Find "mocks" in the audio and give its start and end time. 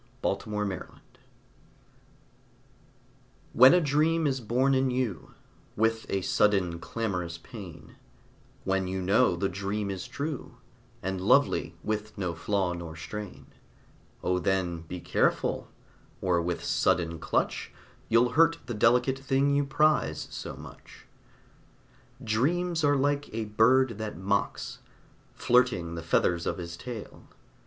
24.17-24.79